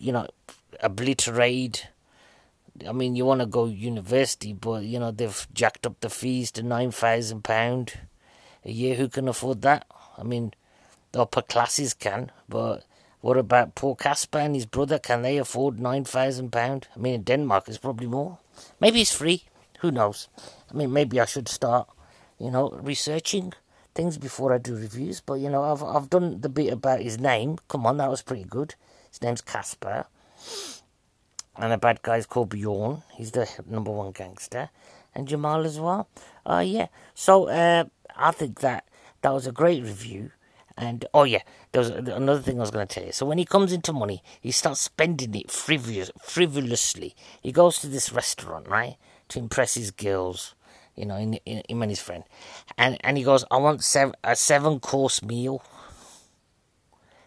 you 0.00 0.12
know, 0.12 0.28
obliterated. 0.80 1.88
I 2.86 2.92
mean, 2.92 3.16
you 3.16 3.24
want 3.24 3.40
to 3.40 3.46
go 3.46 3.64
university, 3.66 4.52
but 4.52 4.84
you 4.84 4.98
know 4.98 5.10
they've 5.10 5.46
jacked 5.54 5.86
up 5.86 6.00
the 6.00 6.10
fees 6.10 6.50
to 6.52 6.62
nine 6.62 6.90
thousand 6.90 7.42
pound 7.42 7.94
a 8.64 8.70
year. 8.70 8.94
Who 8.96 9.08
can 9.08 9.28
afford 9.28 9.62
that? 9.62 9.86
I 10.18 10.22
mean, 10.22 10.52
the 11.12 11.22
upper 11.22 11.42
classes 11.42 11.94
can, 11.94 12.30
but 12.48 12.84
what 13.22 13.38
about 13.38 13.74
poor 13.74 13.96
Casper 13.96 14.38
and 14.38 14.54
his 14.54 14.66
brother? 14.66 14.98
Can 14.98 15.22
they 15.22 15.38
afford 15.38 15.80
nine 15.80 16.04
thousand 16.04 16.52
pound? 16.52 16.88
I 16.94 16.98
mean, 16.98 17.14
in 17.14 17.22
Denmark 17.22 17.68
it's 17.68 17.78
probably 17.78 18.06
more. 18.06 18.38
Maybe 18.78 19.00
it's 19.00 19.12
free. 19.14 19.44
Who 19.80 19.90
knows? 19.90 20.28
I 20.70 20.74
mean, 20.74 20.92
maybe 20.92 21.20
I 21.20 21.24
should 21.24 21.48
start, 21.48 21.88
you 22.38 22.50
know, 22.50 22.70
researching 22.70 23.52
things 23.96 24.18
before 24.18 24.52
I 24.52 24.58
do 24.58 24.76
reviews. 24.76 25.20
But 25.20 25.34
you 25.34 25.50
know, 25.50 25.64
I've 25.64 25.82
I've 25.82 26.10
done 26.10 26.40
the 26.40 26.48
bit 26.48 26.72
about 26.72 27.00
his 27.00 27.18
name. 27.18 27.58
Come 27.68 27.86
on, 27.86 27.96
that 27.96 28.10
was 28.10 28.22
pretty 28.22 28.44
good. 28.44 28.74
His 29.10 29.22
name's 29.22 29.40
Casper, 29.40 30.06
and 31.56 31.72
the 31.72 31.78
bad 31.78 32.02
guy's 32.02 32.26
called 32.26 32.50
Bjorn. 32.50 33.02
He's 33.14 33.32
the 33.32 33.48
number 33.66 33.90
one 33.90 34.12
gangster, 34.12 34.70
and 35.14 35.26
Jamal 35.26 35.64
as 35.64 35.80
well. 35.80 36.08
Uh 36.44 36.64
yeah. 36.64 36.88
So 37.14 37.48
uh, 37.48 37.84
I 38.14 38.30
think 38.30 38.60
that 38.60 38.84
that 39.22 39.32
was 39.32 39.46
a 39.46 39.52
great 39.52 39.82
review. 39.82 40.30
And 40.78 41.06
oh 41.14 41.24
yeah, 41.24 41.40
there 41.72 41.80
was 41.80 41.88
another 41.88 42.42
thing 42.42 42.58
I 42.58 42.60
was 42.60 42.70
going 42.70 42.86
to 42.86 42.94
tell 42.94 43.06
you. 43.06 43.12
So 43.12 43.24
when 43.24 43.38
he 43.38 43.46
comes 43.46 43.72
into 43.72 43.94
money, 43.94 44.22
he 44.42 44.50
starts 44.50 44.82
spending 44.82 45.34
it 45.34 45.50
frivolous, 45.50 46.10
frivolously. 46.20 47.16
He 47.40 47.50
goes 47.50 47.78
to 47.78 47.86
this 47.86 48.12
restaurant, 48.12 48.68
right, 48.68 48.96
to 49.28 49.38
impress 49.38 49.72
his 49.72 49.90
girls 49.90 50.54
you 50.96 51.06
know, 51.06 51.16
in, 51.16 51.34
in, 51.44 51.62
him 51.68 51.82
and 51.82 51.90
his 51.90 52.00
friend. 52.00 52.24
And, 52.76 52.96
and 53.00 53.16
he 53.16 53.24
goes, 53.24 53.44
I 53.50 53.56
want 53.58 53.84
seven, 53.84 54.14
a 54.24 54.36
seven 54.36 54.80
course 54.80 55.22
meal. 55.22 55.62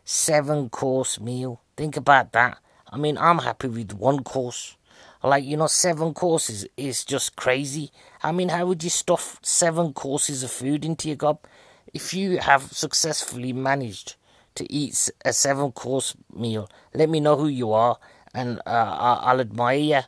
Seven 0.03 0.69
course 0.69 1.19
meal. 1.19 1.61
Think 1.77 1.95
about 1.97 2.31
that. 2.33 2.57
I 2.91 2.97
mean, 2.97 3.17
I'm 3.17 3.39
happy 3.39 3.67
with 3.67 3.93
one 3.93 4.23
course. 4.23 4.75
Like, 5.21 5.43
you 5.43 5.57
know, 5.57 5.67
seven 5.67 6.13
courses 6.13 6.65
is 6.77 7.03
just 7.03 7.35
crazy. 7.35 7.91
I 8.23 8.31
mean, 8.31 8.49
how 8.49 8.65
would 8.67 8.83
you 8.83 8.89
stuff 8.89 9.39
seven 9.41 9.93
courses 9.93 10.43
of 10.43 10.51
food 10.51 10.85
into 10.85 11.09
your 11.09 11.17
gob? 11.17 11.45
If 11.93 12.13
you 12.13 12.37
have 12.37 12.71
successfully 12.71 13.51
managed 13.51 14.15
to 14.55 14.71
eat 14.71 15.09
a 15.25 15.33
seven 15.33 15.71
course 15.71 16.15
meal, 16.33 16.69
let 16.93 17.09
me 17.09 17.19
know 17.19 17.35
who 17.35 17.47
you 17.47 17.73
are 17.73 17.97
and 18.33 18.59
uh, 18.65 19.19
I'll 19.21 19.41
admire 19.41 19.77
you 19.77 19.99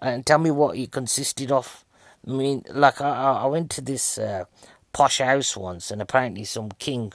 and 0.00 0.24
tell 0.24 0.38
me 0.38 0.50
what 0.50 0.76
it 0.76 0.90
consisted 0.90 1.50
of. 1.50 1.84
I 2.28 2.30
mean, 2.30 2.62
like 2.68 3.00
I, 3.00 3.08
I 3.42 3.46
went 3.46 3.70
to 3.70 3.80
this 3.80 4.18
uh, 4.18 4.44
posh 4.92 5.18
house 5.18 5.56
once, 5.56 5.90
and 5.90 6.02
apparently 6.02 6.44
some 6.44 6.70
king 6.78 7.12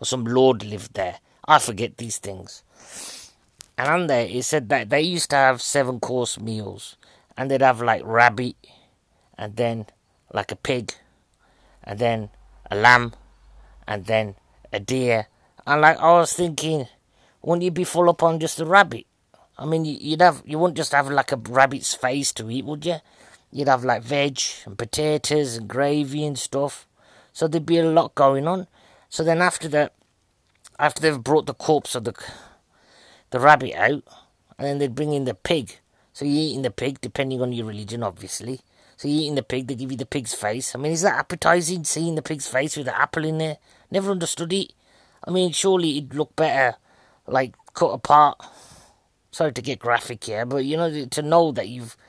or 0.00 0.06
some 0.06 0.24
lord 0.24 0.64
lived 0.64 0.94
there. 0.94 1.20
I 1.46 1.60
forget 1.60 1.98
these 1.98 2.18
things. 2.18 2.64
And 3.78 3.88
on 3.88 4.06
there, 4.08 4.26
it 4.26 4.42
said 4.44 4.68
that 4.70 4.90
they 4.90 5.02
used 5.02 5.30
to 5.30 5.36
have 5.36 5.62
seven 5.62 6.00
course 6.00 6.40
meals, 6.40 6.96
and 7.36 7.48
they'd 7.48 7.62
have 7.62 7.80
like 7.80 8.02
rabbit, 8.04 8.56
and 9.38 9.54
then 9.54 9.86
like 10.32 10.50
a 10.50 10.56
pig, 10.56 10.92
and 11.84 12.00
then 12.00 12.30
a 12.68 12.74
lamb, 12.74 13.12
and 13.86 14.06
then 14.06 14.34
a 14.72 14.80
deer. 14.80 15.28
And 15.64 15.80
like 15.80 15.98
I 16.00 16.12
was 16.18 16.32
thinking, 16.32 16.88
wouldn't 17.40 17.62
you 17.62 17.70
be 17.70 17.84
full 17.84 18.10
up 18.10 18.24
on 18.24 18.40
just 18.40 18.58
a 18.58 18.66
rabbit? 18.66 19.06
I 19.56 19.64
mean, 19.64 19.84
you'd 19.84 20.22
have 20.22 20.42
you 20.44 20.58
wouldn't 20.58 20.76
just 20.76 20.90
have 20.90 21.08
like 21.08 21.30
a 21.30 21.36
rabbit's 21.36 21.94
face 21.94 22.32
to 22.32 22.50
eat, 22.50 22.64
would 22.64 22.84
you? 22.84 22.96
You'd 23.50 23.68
have 23.68 23.84
like 23.84 24.02
veg 24.02 24.40
and 24.64 24.76
potatoes 24.76 25.56
and 25.56 25.68
gravy 25.68 26.24
and 26.24 26.38
stuff. 26.38 26.86
So 27.32 27.48
there'd 27.48 27.66
be 27.66 27.78
a 27.78 27.84
lot 27.84 28.14
going 28.14 28.46
on. 28.46 28.66
So 29.08 29.22
then 29.22 29.40
after 29.40 29.68
that, 29.68 29.94
after 30.78 31.00
they've 31.00 31.22
brought 31.22 31.46
the 31.46 31.54
corpse 31.54 31.94
of 31.94 32.04
the 32.04 32.14
the 33.30 33.40
rabbit 33.40 33.74
out, 33.74 34.04
and 34.58 34.66
then 34.66 34.78
they'd 34.78 34.94
bring 34.94 35.12
in 35.12 35.24
the 35.24 35.34
pig. 35.34 35.78
So 36.12 36.24
you're 36.24 36.50
eating 36.50 36.62
the 36.62 36.70
pig, 36.70 37.00
depending 37.00 37.42
on 37.42 37.52
your 37.52 37.66
religion, 37.66 38.02
obviously. 38.02 38.60
So 38.96 39.08
you're 39.08 39.22
eating 39.22 39.34
the 39.34 39.42
pig, 39.42 39.66
they 39.66 39.74
give 39.74 39.90
you 39.90 39.98
the 39.98 40.06
pig's 40.06 40.32
face. 40.32 40.74
I 40.74 40.78
mean, 40.78 40.92
is 40.92 41.02
that 41.02 41.18
appetizing, 41.18 41.84
seeing 41.84 42.14
the 42.14 42.22
pig's 42.22 42.48
face 42.48 42.76
with 42.76 42.86
the 42.86 42.98
apple 42.98 43.24
in 43.24 43.38
there? 43.38 43.58
Never 43.90 44.10
understood 44.10 44.52
it. 44.52 44.72
I 45.24 45.30
mean, 45.30 45.52
surely 45.52 45.98
it'd 45.98 46.14
look 46.14 46.34
better, 46.36 46.76
like, 47.26 47.54
cut 47.74 47.88
apart. 47.88 48.42
Sorry 49.30 49.52
to 49.52 49.60
get 49.60 49.80
graphic 49.80 50.24
here, 50.24 50.46
but, 50.46 50.64
you 50.64 50.76
know, 50.76 51.04
to 51.04 51.22
know 51.22 51.52
that 51.52 51.68
you've 51.68 51.94
you, 51.94 52.05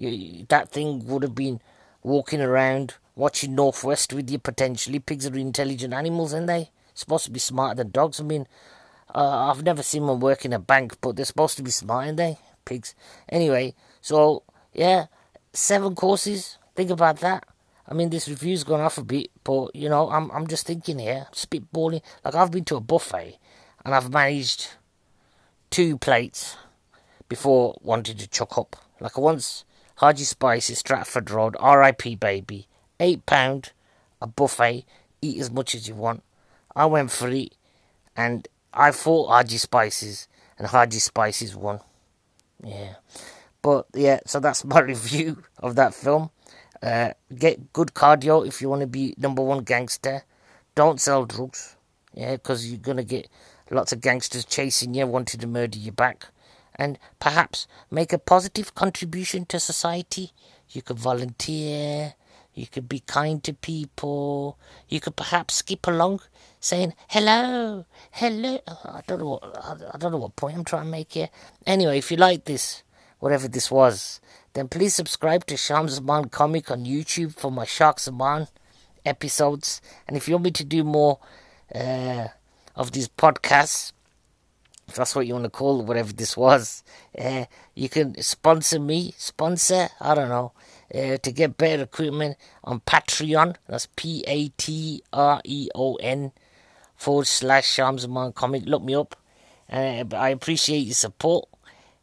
that 0.00 0.70
thing 0.70 1.06
would 1.06 1.22
have 1.22 1.34
been 1.34 1.60
walking 2.02 2.40
around 2.40 2.94
watching 3.14 3.54
Northwest 3.54 4.12
with 4.12 4.30
you 4.30 4.38
potentially. 4.38 4.98
Pigs 4.98 5.26
are 5.26 5.36
intelligent 5.36 5.92
animals, 5.92 6.32
aren't 6.32 6.46
they? 6.46 6.70
Supposed 6.94 7.26
to 7.26 7.30
be 7.30 7.40
smarter 7.40 7.76
than 7.76 7.90
dogs. 7.90 8.20
I 8.20 8.24
mean, 8.24 8.46
uh, 9.14 9.50
I've 9.50 9.62
never 9.62 9.82
seen 9.82 10.06
one 10.06 10.20
work 10.20 10.44
in 10.44 10.52
a 10.52 10.58
bank, 10.58 10.96
but 11.00 11.16
they're 11.16 11.24
supposed 11.24 11.56
to 11.58 11.62
be 11.62 11.70
smart, 11.70 12.06
aren't 12.06 12.16
they? 12.16 12.38
Pigs. 12.64 12.94
Anyway, 13.28 13.74
so 14.00 14.42
yeah, 14.72 15.06
seven 15.52 15.94
courses. 15.94 16.58
Think 16.74 16.90
about 16.90 17.20
that. 17.20 17.44
I 17.86 17.94
mean, 17.94 18.10
this 18.10 18.28
review's 18.28 18.64
gone 18.64 18.80
off 18.80 18.98
a 18.98 19.04
bit, 19.04 19.30
but 19.42 19.74
you 19.74 19.88
know, 19.88 20.10
I'm 20.10 20.30
I'm 20.30 20.46
just 20.46 20.66
thinking 20.66 20.98
here, 20.98 21.26
spitballing. 21.32 22.02
Like 22.24 22.34
I've 22.34 22.50
been 22.50 22.64
to 22.66 22.76
a 22.76 22.80
buffet, 22.80 23.38
and 23.84 23.94
I've 23.94 24.12
managed 24.12 24.68
two 25.70 25.98
plates 25.98 26.56
before 27.28 27.76
wanting 27.82 28.16
to 28.16 28.28
chuck 28.28 28.56
up. 28.56 28.76
Like 29.00 29.18
I 29.18 29.20
once 29.20 29.64
Haji 30.00 30.24
Spices, 30.24 30.78
Stratford 30.78 31.30
Road, 31.30 31.54
RIP 31.62 32.18
baby. 32.18 32.66
Eight 32.98 33.26
pound, 33.26 33.72
a 34.22 34.26
buffet, 34.26 34.86
eat 35.20 35.38
as 35.38 35.50
much 35.50 35.74
as 35.74 35.88
you 35.88 35.94
want. 35.94 36.22
I 36.74 36.86
went 36.86 37.10
for 37.10 37.28
it, 37.28 37.54
and 38.16 38.48
I 38.72 38.92
fought 38.92 39.28
Haji 39.28 39.58
Spices, 39.58 40.26
and 40.56 40.68
Haji 40.68 41.00
Spices 41.00 41.54
won. 41.54 41.80
Yeah. 42.64 42.94
But 43.60 43.88
yeah, 43.92 44.20
so 44.24 44.40
that's 44.40 44.64
my 44.64 44.80
review 44.80 45.42
of 45.58 45.74
that 45.74 45.92
film. 45.92 46.30
Uh, 46.82 47.10
get 47.36 47.74
good 47.74 47.88
cardio 47.88 48.46
if 48.46 48.62
you 48.62 48.70
want 48.70 48.80
to 48.80 48.86
be 48.86 49.12
number 49.18 49.42
one 49.42 49.64
gangster. 49.64 50.22
Don't 50.74 50.98
sell 50.98 51.26
drugs, 51.26 51.76
yeah, 52.14 52.32
because 52.36 52.66
you're 52.66 52.80
gonna 52.80 53.04
get 53.04 53.28
lots 53.70 53.92
of 53.92 54.00
gangsters 54.00 54.46
chasing 54.46 54.94
you, 54.94 55.06
wanting 55.06 55.40
to 55.40 55.46
murder 55.46 55.78
you 55.78 55.92
back 55.92 56.28
and 56.80 56.98
perhaps 57.20 57.68
make 57.90 58.10
a 58.10 58.18
positive 58.18 58.74
contribution 58.74 59.44
to 59.44 59.60
society. 59.60 60.32
You 60.70 60.80
could 60.80 60.98
volunteer, 60.98 62.14
you 62.54 62.66
could 62.66 62.88
be 62.88 63.00
kind 63.00 63.44
to 63.44 63.52
people, 63.52 64.58
you 64.88 64.98
could 64.98 65.14
perhaps 65.14 65.56
skip 65.56 65.86
along 65.86 66.22
saying 66.58 66.94
hello, 67.08 67.84
hello. 68.12 68.60
I 68.66 69.02
don't 69.06 69.18
know 69.20 69.28
what 69.28 69.42
I 69.94 69.98
don't 69.98 70.12
know 70.12 70.18
what 70.18 70.36
point 70.36 70.56
I'm 70.56 70.64
trying 70.64 70.84
to 70.84 70.90
make 70.90 71.12
here. 71.12 71.28
Anyway, 71.66 71.98
if 71.98 72.10
you 72.10 72.16
like 72.16 72.46
this, 72.46 72.82
whatever 73.18 73.46
this 73.46 73.70
was, 73.70 74.20
then 74.54 74.68
please 74.68 74.94
subscribe 74.94 75.44
to 75.46 75.58
Shams 75.58 75.92
Zaman 75.92 76.30
Comic 76.30 76.70
on 76.70 76.86
YouTube 76.86 77.34
for 77.34 77.52
my 77.52 77.66
Shark 77.66 78.00
Zaman 78.00 78.48
episodes. 79.04 79.82
And 80.08 80.16
if 80.16 80.28
you 80.28 80.34
want 80.34 80.44
me 80.44 80.50
to 80.52 80.64
do 80.64 80.82
more 80.82 81.18
uh, 81.74 82.28
of 82.74 82.92
these 82.92 83.08
podcasts, 83.08 83.92
if 84.90 84.96
that's 84.96 85.14
what 85.14 85.26
you 85.26 85.34
want 85.34 85.44
to 85.44 85.50
call 85.50 85.82
whatever 85.82 86.12
this 86.12 86.36
was, 86.36 86.82
uh, 87.16 87.44
you 87.74 87.88
can 87.88 88.20
sponsor 88.20 88.80
me, 88.80 89.14
sponsor, 89.16 89.88
I 90.00 90.14
don't 90.16 90.28
know, 90.28 90.52
uh, 90.92 91.16
to 91.18 91.32
get 91.32 91.56
better 91.56 91.84
equipment 91.84 92.36
on 92.64 92.80
Patreon. 92.80 93.54
That's 93.68 93.86
P 93.94 94.24
A 94.26 94.48
T 94.48 95.02
R 95.12 95.40
E 95.44 95.68
O 95.76 95.94
N 95.94 96.32
forward 96.96 97.28
slash 97.28 97.68
Shams 97.68 98.02
Zaman 98.02 98.32
Comic. 98.32 98.64
Look 98.66 98.82
me 98.82 98.96
up. 98.96 99.14
Uh, 99.72 100.04
I 100.12 100.30
appreciate 100.30 100.80
your 100.80 100.94
support. 100.94 101.48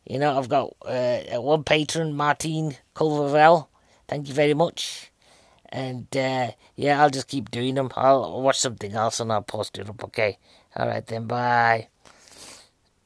You 0.06 0.20
know, 0.20 0.38
I've 0.38 0.48
got 0.48 0.74
one 1.42 1.66
patron, 1.66 2.16
Martin 2.16 2.78
Culverell. 2.94 3.70
Thank 4.08 4.30
you 4.30 4.34
very 4.34 4.54
much. 4.54 5.12
And 5.68 6.08
yeah, 6.14 7.02
I'll 7.02 7.10
just 7.10 7.28
keep 7.28 7.52
doing 7.52 7.76
them. 7.76 7.92
I'll 7.98 8.42
watch 8.42 8.58
something 8.58 8.94
else 8.94 9.20
and 9.20 9.34
I'll 9.34 9.42
post 9.42 9.78
it 9.78 9.90
up. 9.90 10.02
Okay. 10.06 10.38
All 10.78 10.88
right 10.88 11.06
then. 11.06 11.28
Bye. 11.28 11.90